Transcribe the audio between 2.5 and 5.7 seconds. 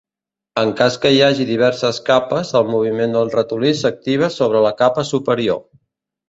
el moviment del ratolí s'activa sobre la capa superior.